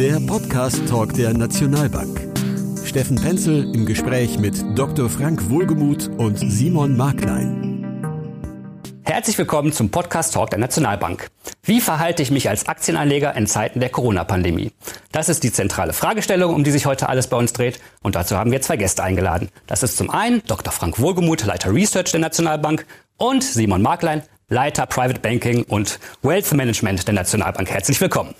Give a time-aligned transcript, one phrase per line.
[0.00, 2.26] Der Podcast-Talk der Nationalbank.
[2.86, 5.10] Steffen Penzel im Gespräch mit Dr.
[5.10, 7.84] Frank Wohlgemuth und Simon Marklein.
[9.02, 11.28] Herzlich willkommen zum Podcast-Talk der Nationalbank.
[11.64, 14.72] Wie verhalte ich mich als Aktienanleger in Zeiten der Corona-Pandemie?
[15.12, 17.78] Das ist die zentrale Fragestellung, um die sich heute alles bei uns dreht.
[18.02, 19.50] Und dazu haben wir zwei Gäste eingeladen.
[19.66, 20.72] Das ist zum einen Dr.
[20.72, 22.86] Frank Wohlgemuth, Leiter Research der Nationalbank
[23.18, 27.68] und Simon Marklein, Leiter Private Banking und Wealth Management der Nationalbank.
[27.68, 28.34] Herzlich willkommen.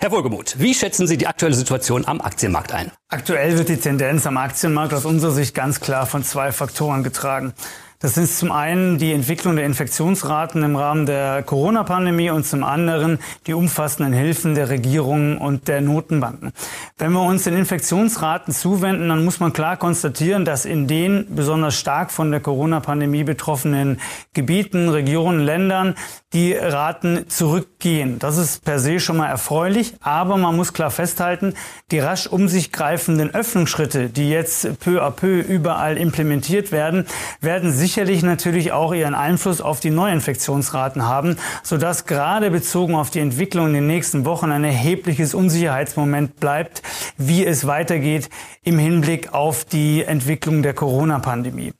[0.00, 2.92] Herr Wohlgemuth, wie schätzen Sie die aktuelle Situation am Aktienmarkt ein?
[3.08, 7.52] Aktuell wird die Tendenz am Aktienmarkt aus unserer Sicht ganz klar von zwei Faktoren getragen.
[8.00, 13.18] Das sind zum einen die Entwicklung der Infektionsraten im Rahmen der Corona-Pandemie und zum anderen
[13.48, 16.52] die umfassenden Hilfen der Regierungen und der Notenbanken.
[16.96, 21.76] Wenn wir uns den Infektionsraten zuwenden, dann muss man klar konstatieren, dass in den besonders
[21.76, 24.00] stark von der Corona-Pandemie betroffenen
[24.32, 25.96] Gebieten, Regionen, Ländern
[26.32, 28.18] die Raten zurückgehen.
[28.18, 31.54] Das ist per se schon mal erfreulich, aber man muss klar festhalten,
[31.90, 37.06] die rasch um sich greifenden Öffnungsschritte, die jetzt peu à peu überall implementiert werden,
[37.40, 43.20] werden sicherlich natürlich auch ihren Einfluss auf die Neuinfektionsraten haben, sodass gerade bezogen auf die
[43.20, 46.82] Entwicklung in den nächsten Wochen ein erhebliches Unsicherheitsmoment bleibt,
[47.16, 48.28] wie es weitergeht
[48.62, 51.72] im Hinblick auf die Entwicklung der Corona-Pandemie.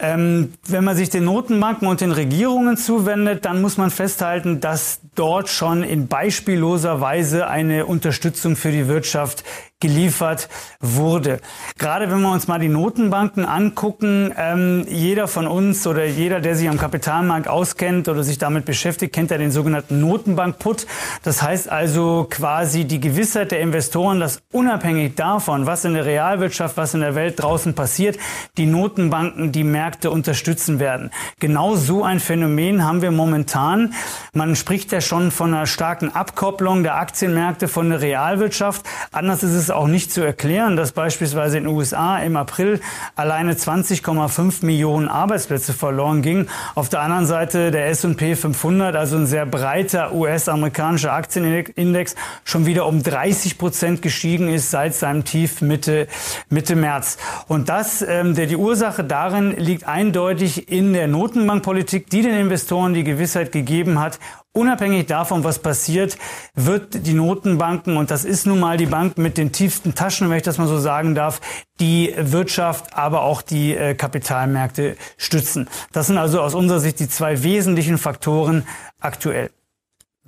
[0.00, 4.98] Ähm, wenn man sich den Notenbanken und den Regierungen zuwendet, dann muss man festhalten, dass
[5.18, 9.44] dort schon in beispielloser Weise eine Unterstützung für die Wirtschaft
[9.78, 10.48] geliefert
[10.80, 11.38] wurde.
[11.78, 16.56] Gerade wenn wir uns mal die Notenbanken angucken, ähm, jeder von uns oder jeder, der
[16.56, 20.86] sich am Kapitalmarkt auskennt oder sich damit beschäftigt, kennt ja den sogenannten Notenbank-Put.
[21.22, 26.78] Das heißt also quasi die Gewissheit der Investoren, dass unabhängig davon, was in der Realwirtschaft,
[26.78, 28.16] was in der Welt draußen passiert,
[28.56, 31.10] die Notenbanken die Märkte unterstützen werden.
[31.38, 33.92] Genau so ein Phänomen haben wir momentan.
[34.32, 38.84] Man spricht ja schon von einer starken Abkopplung der Aktienmärkte von der Realwirtschaft.
[39.12, 42.80] Anders ist es auch nicht zu erklären, dass beispielsweise in den USA im April
[43.14, 46.48] alleine 20,5 Millionen Arbeitsplätze verloren gingen.
[46.74, 52.14] Auf der anderen Seite der S&P 500, also ein sehr breiter US-amerikanischer Aktienindex,
[52.44, 56.08] schon wieder um 30 Prozent gestiegen ist seit seinem Tief Mitte,
[56.48, 57.18] Mitte März.
[57.48, 62.94] Und das, ähm, der, die Ursache darin liegt eindeutig in der Notenbankpolitik, die den Investoren
[62.94, 64.18] die Gewissheit gegeben hat,
[64.56, 66.16] Unabhängig davon, was passiert,
[66.54, 70.38] wird die Notenbanken, und das ist nun mal die Bank mit den tiefsten Taschen, wenn
[70.38, 71.42] ich das mal so sagen darf,
[71.78, 75.68] die Wirtschaft, aber auch die äh, Kapitalmärkte stützen.
[75.92, 78.66] Das sind also aus unserer Sicht die zwei wesentlichen Faktoren
[78.98, 79.50] aktuell.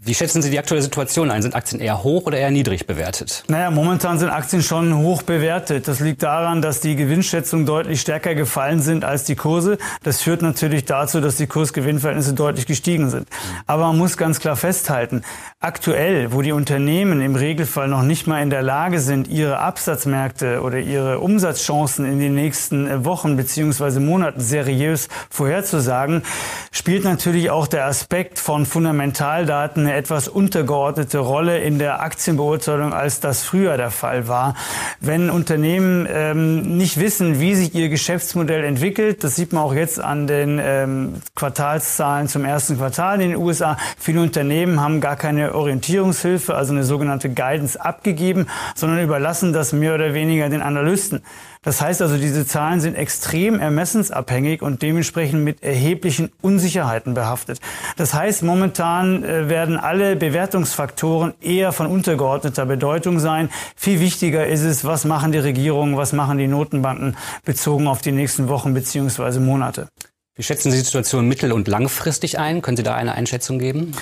[0.00, 1.42] Wie schätzen Sie die aktuelle Situation ein?
[1.42, 3.42] Sind Aktien eher hoch oder eher niedrig bewertet?
[3.48, 5.88] Naja, momentan sind Aktien schon hoch bewertet.
[5.88, 9.76] Das liegt daran, dass die Gewinnschätzungen deutlich stärker gefallen sind als die Kurse.
[10.04, 13.28] Das führt natürlich dazu, dass die Kursgewinnverhältnisse deutlich gestiegen sind.
[13.66, 15.22] Aber man muss ganz klar festhalten,
[15.58, 20.62] aktuell, wo die Unternehmen im Regelfall noch nicht mal in der Lage sind, ihre Absatzmärkte
[20.62, 26.22] oder ihre Umsatzchancen in den nächsten Wochen beziehungsweise Monaten seriös vorherzusagen,
[26.70, 33.20] spielt natürlich auch der Aspekt von Fundamentaldaten eine etwas untergeordnete Rolle in der Aktienbeurteilung, als
[33.20, 34.54] das früher der Fall war.
[35.00, 39.98] Wenn Unternehmen ähm, nicht wissen, wie sich ihr Geschäftsmodell entwickelt, das sieht man auch jetzt
[39.98, 43.78] an den ähm, Quartalszahlen zum ersten Quartal in den USA.
[43.98, 49.94] Viele Unternehmen haben gar keine Orientierungshilfe, also eine sogenannte Guidance abgegeben, sondern überlassen das mehr
[49.94, 51.22] oder weniger den Analysten.
[51.68, 57.60] Das heißt also, diese Zahlen sind extrem ermessensabhängig und dementsprechend mit erheblichen Unsicherheiten behaftet.
[57.98, 63.50] Das heißt, momentan äh, werden alle Bewertungsfaktoren eher von untergeordneter Bedeutung sein.
[63.76, 68.12] Viel wichtiger ist es, was machen die Regierungen, was machen die Notenbanken bezogen auf die
[68.12, 69.88] nächsten Wochen beziehungsweise Monate.
[70.36, 72.62] Wie schätzen Sie die Situation mittel- und langfristig ein?
[72.62, 73.92] Können Sie da eine Einschätzung geben?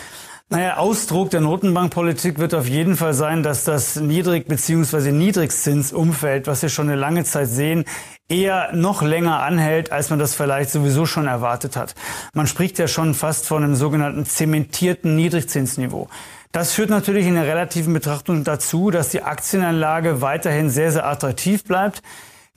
[0.49, 5.11] Naja, Ausdruck der Notenbankpolitik wird auf jeden Fall sein, dass das Niedrig- bzw.
[5.11, 7.85] Niedrigzinsumfeld, was wir schon eine lange Zeit sehen,
[8.29, 11.97] eher noch länger anhält, als man das vielleicht sowieso schon erwartet hat.
[12.33, 16.07] Man spricht ja schon fast von einem sogenannten zementierten Niedrigzinsniveau.
[16.53, 21.65] Das führt natürlich in der relativen Betrachtung dazu, dass die Aktienanlage weiterhin sehr, sehr attraktiv
[21.65, 22.03] bleibt.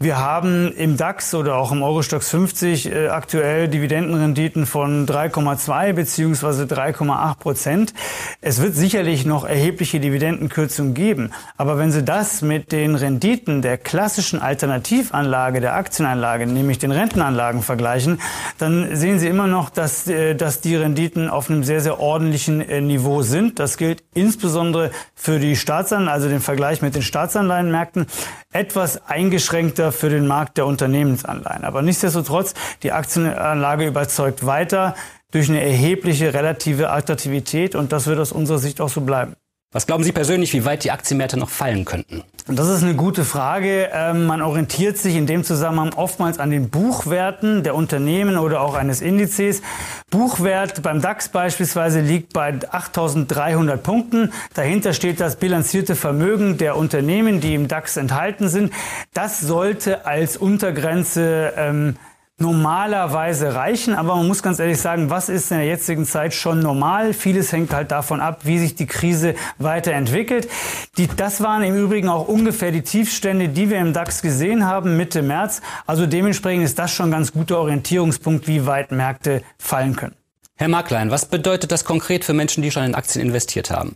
[0.02, 6.64] Wir haben im DAX oder auch im Eurostox 50 äh, aktuell Dividendenrenditen von 3,2 beziehungsweise
[6.64, 7.94] 3,8 Prozent.
[8.40, 11.32] Es wird sicherlich noch erhebliche Dividendenkürzungen geben.
[11.58, 17.62] Aber wenn Sie das mit den Renditen der klassischen Alternativanlage, der Aktienanlage, nämlich den Rentenanlagen
[17.62, 18.22] vergleichen,
[18.58, 22.62] dann sehen Sie immer noch, dass, äh, dass die Renditen auf einem sehr, sehr ordentlichen
[22.62, 23.60] äh, Niveau sind.
[23.60, 28.08] Das gilt insbesondere für die Staatsanleihen, also den Vergleich mit den Staatsanleihenmärkten,
[28.52, 31.64] etwas eingeschränkter für den Markt der Unternehmensanleihen.
[31.64, 32.54] Aber nichtsdestotrotz,
[32.84, 34.96] die Aktienanlage überzeugt weiter
[35.32, 39.36] durch eine erhebliche relative Attraktivität und das wird aus unserer Sicht auch so bleiben.
[39.72, 42.24] Was glauben Sie persönlich, wie weit die Aktienmärkte noch fallen könnten?
[42.48, 43.90] Das ist eine gute Frage.
[43.94, 48.74] Ähm, man orientiert sich in dem Zusammenhang oftmals an den Buchwerten der Unternehmen oder auch
[48.74, 49.62] eines Indizes.
[50.10, 54.34] Buchwert beim DAX beispielsweise liegt bei 8.300 Punkten.
[54.56, 58.74] Dahinter steht das bilanzierte Vermögen der Unternehmen, die im DAX enthalten sind.
[59.14, 61.96] Das sollte als Untergrenze ähm,
[62.40, 63.94] normalerweise reichen.
[63.94, 67.14] Aber man muss ganz ehrlich sagen, was ist in der jetzigen Zeit schon normal?
[67.14, 70.50] Vieles hängt halt davon ab, wie sich die Krise weiterentwickelt.
[70.98, 74.98] Die, das waren im Übrigen auch ungefähr die Tiefstände, die wir im DAX gesehen haben
[74.98, 75.62] Mitte März.
[75.86, 80.16] Also dementsprechend ist das schon ein ganz guter Orientierungspunkt, wie weit Märkte fallen können.
[80.56, 83.96] Herr Marklein, was bedeutet das konkret für Menschen, die schon in Aktien investiert haben?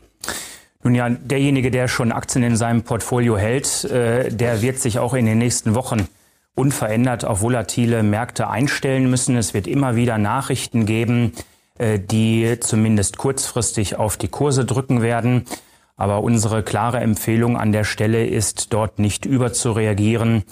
[0.84, 5.14] Nun ja, derjenige, der schon Aktien in seinem Portfolio hält, äh, der wird sich auch
[5.14, 6.08] in den nächsten Wochen
[6.56, 9.38] unverändert auf volatile Märkte einstellen müssen.
[9.38, 11.34] Es wird immer wieder Nachrichten geben,
[11.78, 15.46] äh, die zumindest kurzfristig auf die Kurse drücken werden.
[15.96, 20.44] Aber unsere klare Empfehlung an der Stelle ist, dort nicht überzureagieren,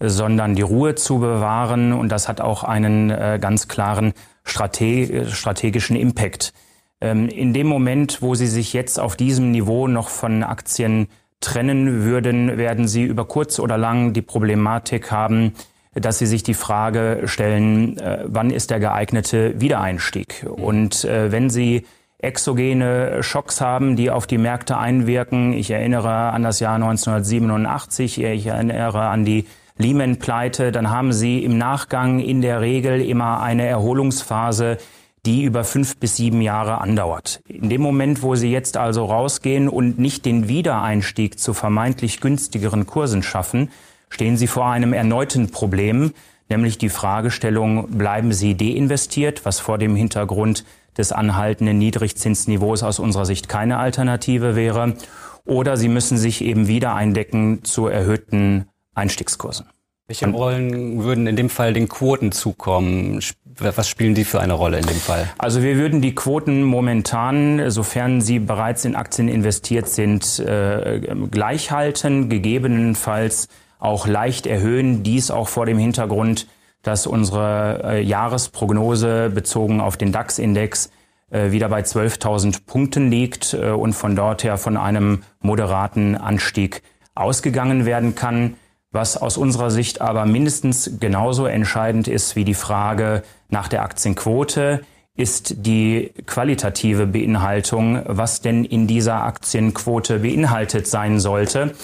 [0.00, 1.92] sondern die Ruhe zu bewahren.
[1.92, 4.12] Und das hat auch einen äh, ganz klaren
[4.44, 6.52] strategischen Impact.
[7.00, 11.08] Ähm, in dem Moment, wo Sie sich jetzt auf diesem Niveau noch von Aktien
[11.42, 15.52] trennen würden, werden Sie über kurz oder lang die Problematik haben,
[15.94, 20.46] dass Sie sich die Frage stellen, äh, wann ist der geeignete Wiedereinstieg?
[20.48, 21.84] Und äh, wenn Sie
[22.18, 28.46] exogene Schocks haben, die auf die Märkte einwirken, ich erinnere an das Jahr 1987, ich
[28.46, 29.46] erinnere an die
[29.76, 34.78] Lehman-Pleite, dann haben Sie im Nachgang in der Regel immer eine Erholungsphase,
[35.24, 37.42] die über fünf bis sieben Jahre andauert.
[37.46, 42.86] In dem Moment, wo Sie jetzt also rausgehen und nicht den Wiedereinstieg zu vermeintlich günstigeren
[42.86, 43.70] Kursen schaffen,
[44.08, 46.12] stehen Sie vor einem erneuten Problem,
[46.48, 50.64] nämlich die Fragestellung, bleiben Sie deinvestiert, was vor dem Hintergrund
[50.98, 54.96] des anhaltenden Niedrigzinsniveaus aus unserer Sicht keine Alternative wäre,
[55.44, 59.66] oder Sie müssen sich eben wieder eindecken zu erhöhten Einstiegskursen.
[60.08, 63.20] Welche Rollen würden in dem Fall den Quoten zukommen?
[63.58, 65.30] Was spielen die für eine Rolle in dem Fall?
[65.38, 71.00] Also wir würden die Quoten momentan, sofern sie bereits in Aktien investiert sind, äh,
[71.30, 75.02] gleich halten, gegebenenfalls auch leicht erhöhen.
[75.02, 76.46] Dies auch vor dem Hintergrund,
[76.82, 80.90] dass unsere äh, Jahresprognose bezogen auf den DAX-Index
[81.30, 86.82] äh, wieder bei 12.000 Punkten liegt äh, und von dort her von einem moderaten Anstieg
[87.14, 88.56] ausgegangen werden kann.
[88.92, 94.82] Was aus unserer Sicht aber mindestens genauso entscheidend ist wie die Frage nach der Aktienquote,
[95.16, 101.74] ist die qualitative Beinhaltung, was denn in dieser Aktienquote beinhaltet sein sollte.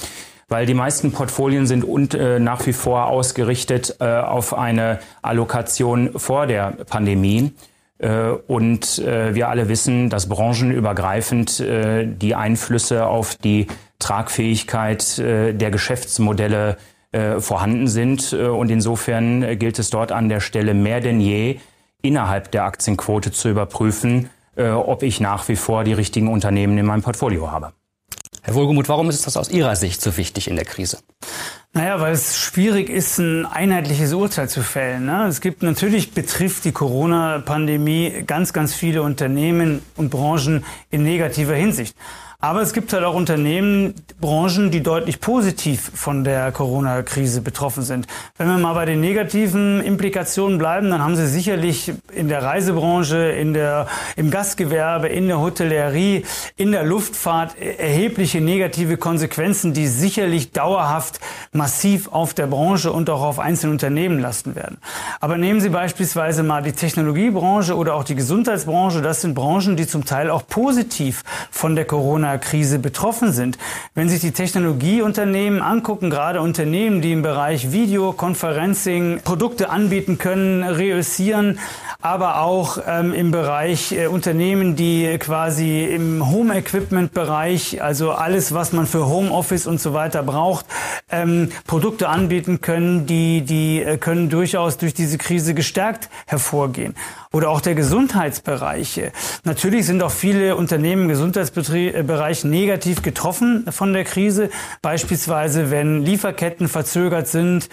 [0.48, 6.18] Weil die meisten Portfolien sind und, äh, nach wie vor ausgerichtet äh, auf eine Allokation
[6.18, 7.52] vor der Pandemie.
[7.98, 13.66] Äh, und äh, wir alle wissen, dass branchenübergreifend äh, die Einflüsse auf die
[13.98, 16.78] Tragfähigkeit äh, der Geschäftsmodelle
[17.12, 18.32] vorhanden sind.
[18.32, 21.58] Äh, und insofern äh, gilt es dort an der Stelle mehr denn je,
[22.02, 26.86] innerhalb der Aktienquote zu überprüfen, äh, ob ich nach wie vor die richtigen Unternehmen in
[26.86, 27.72] meinem Portfolio habe.
[28.42, 30.98] Herr Wohlgemuth, warum ist das aus Ihrer Sicht so wichtig in der Krise?
[31.74, 35.04] Naja, weil es schwierig ist, ein einheitliches Urteil zu fällen.
[35.04, 35.26] Ne?
[35.26, 41.94] Es gibt natürlich, betrifft die Corona-Pandemie ganz, ganz viele Unternehmen und Branchen in negativer Hinsicht.
[42.40, 48.06] Aber es gibt halt auch Unternehmen, Branchen, die deutlich positiv von der Corona-Krise betroffen sind.
[48.36, 53.16] Wenn wir mal bei den negativen Implikationen bleiben, dann haben sie sicherlich in der Reisebranche,
[53.16, 56.24] in der, im Gastgewerbe, in der Hotellerie,
[56.54, 61.18] in der Luftfahrt erhebliche negative Konsequenzen, die sicherlich dauerhaft
[61.50, 64.78] massiv auf der Branche und auch auf einzelne Unternehmen lasten werden.
[65.18, 69.02] Aber nehmen Sie beispielsweise mal die Technologiebranche oder auch die Gesundheitsbranche.
[69.02, 73.58] Das sind Branchen, die zum Teil auch positiv von der Corona Corona-Krise betroffen sind.
[73.94, 81.58] Wenn sich die Technologieunternehmen angucken, gerade Unternehmen, die im Bereich Videoconferencing Produkte anbieten können, reüssieren,
[82.00, 88.86] aber auch ähm, im Bereich äh, Unternehmen, die quasi im Home-Equipment-Bereich, also alles, was man
[88.86, 90.64] für Homeoffice und so weiter braucht,
[91.10, 96.94] ähm, Produkte anbieten können, die, die äh, können durchaus durch diese Krise gestärkt hervorgehen.
[97.32, 99.00] Oder auch der Gesundheitsbereich.
[99.42, 104.50] Natürlich sind auch viele Unternehmen im Gesundheitsbereich negativ getroffen von der Krise.
[104.82, 107.68] Beispielsweise, wenn Lieferketten verzögert sind,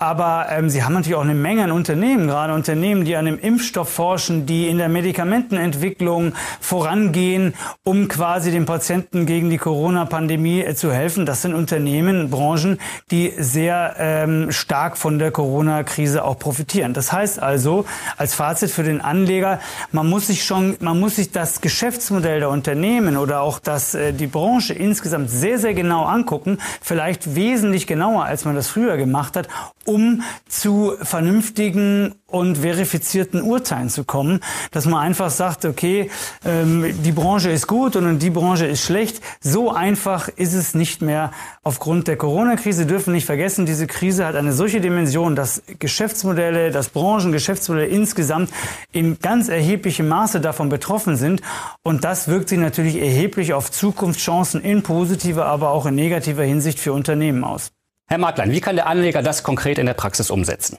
[0.00, 3.38] Aber ähm, sie haben natürlich auch eine Menge an Unternehmen, gerade Unternehmen, die an dem
[3.38, 7.52] Impfstoff forschen, die in der Medikamentenentwicklung vorangehen,
[7.84, 11.26] um quasi den Patienten gegen die Corona-Pandemie äh, zu helfen.
[11.26, 12.80] Das sind Unternehmen, Branchen,
[13.10, 16.94] die sehr ähm, stark von der Corona-Krise auch profitieren.
[16.94, 17.84] Das heißt also,
[18.16, 19.60] als Fazit für den Anleger,
[19.92, 24.14] man muss sich schon, man muss sich das Geschäftsmodell der Unternehmen oder auch das, äh,
[24.14, 26.56] die Branche insgesamt sehr, sehr genau angucken.
[26.80, 29.46] Vielleicht wesentlich genauer, als man das früher gemacht hat,
[29.90, 36.10] um zu vernünftigen und verifizierten Urteilen zu kommen, dass man einfach sagt, okay,
[36.44, 39.20] ähm, die Branche ist gut und die Branche ist schlecht.
[39.40, 41.32] So einfach ist es nicht mehr
[41.62, 42.86] aufgrund der Corona-Krise.
[42.86, 48.50] Dürfen nicht vergessen, diese Krise hat eine solche Dimension, dass Geschäftsmodelle, dass Branchen, Geschäftsmodelle insgesamt
[48.92, 51.42] in ganz erheblichem Maße davon betroffen sind.
[51.82, 56.78] Und das wirkt sich natürlich erheblich auf Zukunftschancen in positiver, aber auch in negativer Hinsicht
[56.78, 57.72] für Unternehmen aus.
[58.12, 60.78] Herr Marklein, wie kann der Anleger das konkret in der Praxis umsetzen?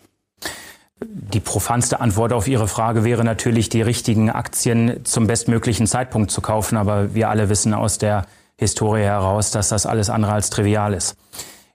[1.00, 6.42] Die profanste Antwort auf Ihre Frage wäre natürlich, die richtigen Aktien zum bestmöglichen Zeitpunkt zu
[6.42, 6.76] kaufen.
[6.76, 8.26] Aber wir alle wissen aus der
[8.58, 11.16] Historie heraus, dass das alles andere als trivial ist.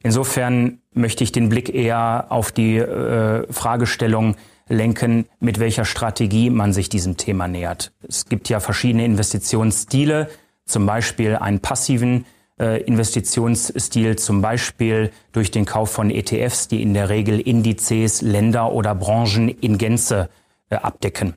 [0.02, 4.36] Insofern möchte ich den Blick eher auf die äh, Fragestellung
[4.68, 7.92] lenken, mit welcher Strategie man sich diesem Thema nähert.
[8.06, 10.28] Es gibt ja verschiedene Investitionsstile,
[10.66, 12.26] zum Beispiel einen passiven
[12.58, 18.94] Investitionsstil, zum Beispiel durch den Kauf von ETFs, die in der Regel Indizes, Länder oder
[18.94, 20.30] Branchen in Gänze
[20.70, 21.34] äh, abdecken.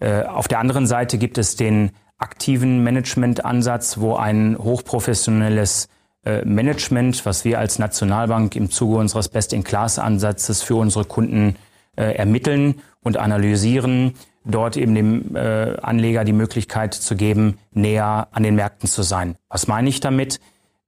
[0.00, 5.88] Äh, auf der anderen Seite gibt es den aktiven Managementansatz, wo ein hochprofessionelles
[6.24, 11.56] äh, Management, was wir als Nationalbank im Zuge unseres Best-in-Class-Ansatzes für unsere Kunden
[11.96, 18.42] äh, ermitteln und analysieren, dort eben dem äh, Anleger die Möglichkeit zu geben, näher an
[18.42, 19.36] den Märkten zu sein.
[19.48, 20.40] Was meine ich damit?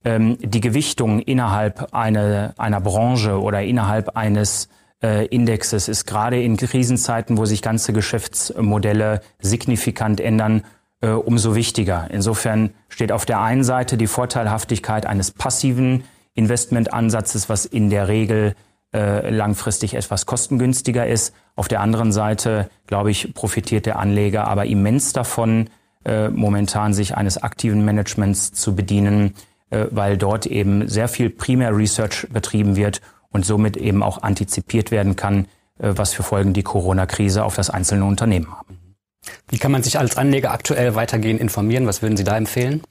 [0.09, 4.69] Ähm, die Gewichtung innerhalb eine, einer Branche oder innerhalb eines
[5.03, 10.63] äh, Indexes ist gerade in Krisenzeiten, wo sich ganze Geschäftsmodelle signifikant ändern,
[11.03, 12.09] äh, umso wichtiger.
[12.11, 18.55] Insofern steht auf der einen Seite die Vorteilhaftigkeit eines passiven Investmentansatzes, was in der Regel
[18.95, 21.35] äh, langfristig etwas kostengünstiger ist.
[21.55, 25.69] Auf der anderen Seite, glaube ich, profitiert der Anleger aber immens davon,
[26.07, 29.35] äh, momentan sich eines aktiven Managements zu bedienen,
[29.91, 35.17] weil dort eben sehr viel Primär Research betrieben wird und somit eben auch antizipiert werden
[35.17, 35.47] kann,
[35.79, 38.79] äh, was für Folgen die Corona-Krise auf das einzelne Unternehmen haben.
[39.49, 41.87] Wie kann man sich als Anleger aktuell weitergehend informieren?
[41.87, 42.83] Was würden Sie da empfehlen?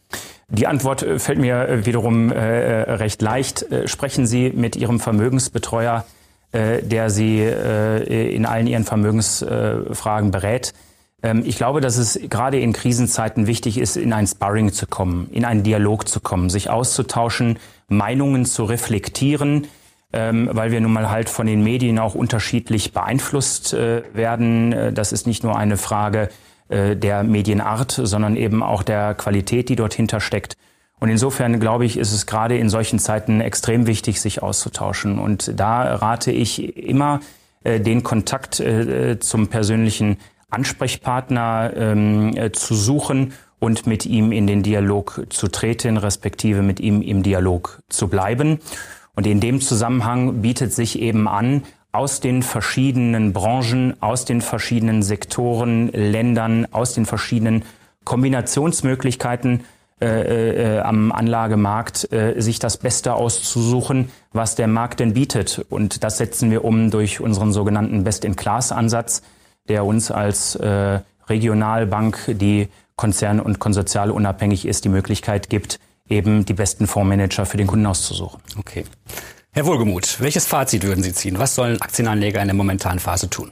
[0.50, 3.66] Die Antwort äh, fällt mir wiederum recht leicht.
[3.86, 6.06] Sprechen Sie mit Ihrem Vermögensbetreuer,
[6.54, 10.74] der Sie in allen Ihren Vermögensfragen berät.
[11.24, 15.30] Ähm, ich glaube, dass es gerade in Krisenzeiten wichtig ist, in ein Sparring zu kommen,
[15.32, 19.68] in einen Dialog zu kommen, sich auszutauschen, Meinungen zu reflektieren,
[20.14, 24.74] ähm, weil wir nun mal halt von den Medien auch unterschiedlich beeinflusst äh, werden.
[24.74, 26.30] Äh, das ist nicht nur eine Frage
[26.70, 30.56] äh, der Medienart, sondern eben auch der Qualität, die dort hintersteckt.
[31.00, 35.20] Und insofern glaube ich, ist es gerade in solchen Zeiten extrem wichtig, sich auszutauschen.
[35.20, 37.20] Und da rate ich immer
[37.64, 38.64] den Kontakt
[39.20, 40.18] zum persönlichen
[40.50, 46.80] Ansprechpartner ähm, äh, zu suchen und mit ihm in den Dialog zu treten, respektive mit
[46.80, 48.60] ihm im Dialog zu bleiben.
[49.16, 55.02] Und in dem Zusammenhang bietet sich eben an, aus den verschiedenen Branchen, aus den verschiedenen
[55.02, 57.64] Sektoren, Ländern, aus den verschiedenen
[58.04, 59.64] Kombinationsmöglichkeiten
[60.00, 65.66] äh, äh, am Anlagemarkt äh, sich das Beste auszusuchen, was der Markt denn bietet.
[65.70, 69.24] Und das setzen wir um durch unseren sogenannten Best-in-Class-Ansatz,
[69.70, 76.46] der uns als äh, Regionalbank, die konzern- und konsortial unabhängig ist, die Möglichkeit gibt, eben
[76.46, 78.42] die besten Fondsmanager für den Kunden auszusuchen.
[78.58, 78.86] Okay.
[79.52, 81.40] Herr Wohlgemuth, welches Fazit würden Sie ziehen?
[81.40, 83.52] Was sollen Aktienanleger in der momentanen Phase tun?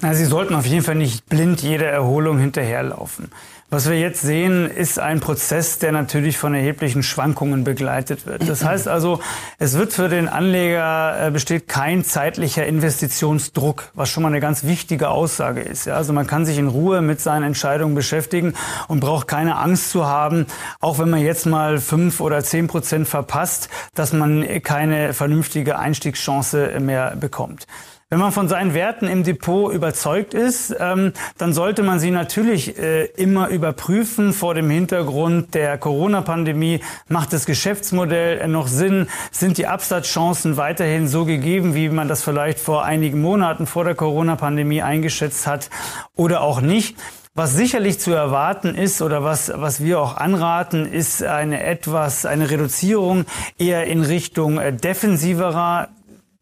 [0.00, 3.30] Na, Sie sollten auf jeden Fall nicht blind jeder Erholung hinterherlaufen.
[3.72, 8.48] Was wir jetzt sehen, ist ein Prozess, der natürlich von erheblichen Schwankungen begleitet wird.
[8.48, 9.20] Das heißt also,
[9.60, 14.64] es wird für den Anleger äh, besteht kein zeitlicher Investitionsdruck, was schon mal eine ganz
[14.64, 15.84] wichtige Aussage ist.
[15.84, 18.54] Ja, also man kann sich in Ruhe mit seinen Entscheidungen beschäftigen
[18.88, 20.46] und braucht keine Angst zu haben,
[20.80, 26.80] auch wenn man jetzt mal fünf oder zehn Prozent verpasst, dass man keine vernünftige Einstiegschance
[26.80, 27.68] mehr bekommt.
[28.12, 32.76] Wenn man von seinen Werten im Depot überzeugt ist, ähm, dann sollte man sie natürlich
[32.76, 36.80] äh, immer überprüfen vor dem Hintergrund der Corona-Pandemie.
[37.06, 39.06] Macht das Geschäftsmodell noch Sinn?
[39.30, 43.94] Sind die Absatzchancen weiterhin so gegeben, wie man das vielleicht vor einigen Monaten vor der
[43.94, 45.70] Corona-Pandemie eingeschätzt hat
[46.16, 46.96] oder auch nicht?
[47.36, 52.50] Was sicherlich zu erwarten ist oder was, was wir auch anraten, ist eine etwas, eine
[52.50, 53.24] Reduzierung
[53.56, 55.90] eher in Richtung äh, defensiverer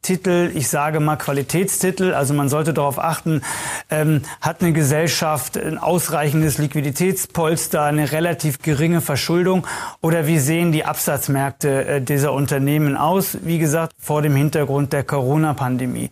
[0.02, 2.14] Titel, ich sage mal Qualitätstitel.
[2.14, 3.42] Also man sollte darauf achten,
[3.90, 9.66] ähm, hat eine Gesellschaft ein ausreichendes Liquiditätspolster, eine relativ geringe Verschuldung
[10.00, 13.38] oder wie sehen die Absatzmärkte äh, dieser Unternehmen aus?
[13.42, 16.10] Wie gesagt, vor dem Hintergrund der Corona-Pandemie.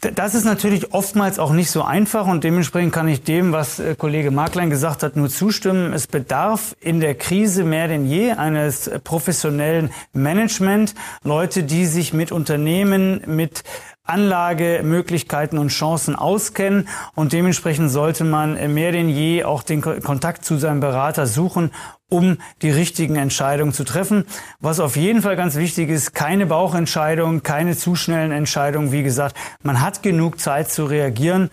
[0.00, 3.94] Das ist natürlich oftmals auch nicht so einfach und dementsprechend kann ich dem, was äh,
[3.94, 5.92] Kollege Marklein gesagt hat, nur zustimmen.
[5.92, 10.94] Es bedarf in der Krise mehr denn je eines professionellen Management.
[11.22, 13.62] Leute, die sich mit Unternehmen, mit
[14.04, 20.56] Anlagemöglichkeiten und Chancen auskennen und dementsprechend sollte man mehr denn je auch den Kontakt zu
[20.56, 21.70] seinem Berater suchen,
[22.08, 24.24] um die richtigen Entscheidungen zu treffen.
[24.58, 28.90] Was auf jeden Fall ganz wichtig ist, keine Bauchentscheidungen, keine zu schnellen Entscheidungen.
[28.90, 31.50] Wie gesagt, man hat genug Zeit zu reagieren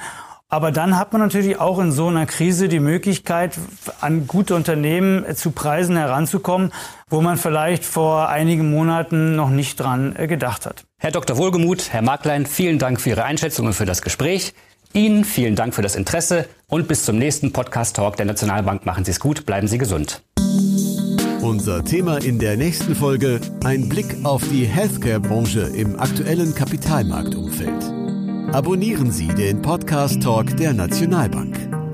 [0.49, 3.57] aber dann hat man natürlich auch in so einer Krise die Möglichkeit,
[3.99, 6.71] an gute Unternehmen zu Preisen heranzukommen,
[7.09, 10.85] wo man vielleicht vor einigen Monaten noch nicht dran äh, gedacht hat.
[10.99, 11.37] Herr Dr.
[11.37, 14.53] Wohlgemuth, Herr Marklein, vielen Dank für Ihre Einschätzung und für das Gespräch.
[14.93, 18.85] Ihnen vielen Dank für das Interesse und bis zum nächsten Podcast Talk der Nationalbank.
[18.85, 20.21] Machen Sie es gut, bleiben Sie gesund.
[21.41, 27.96] Unser Thema in der nächsten Folge: ein Blick auf die Healthcare-Branche im aktuellen Kapitalmarktumfeld.
[28.53, 31.86] Abonnieren Sie den Podcast Talk der Nationalbank.